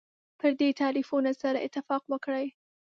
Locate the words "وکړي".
2.11-2.47